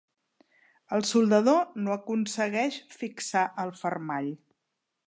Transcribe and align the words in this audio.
El 0.97 1.05
soldador 1.09 1.61
no 1.83 1.95
aconsegueix 1.97 2.81
fixar 2.99 3.47
el 3.67 3.77
fermall. 3.85 4.35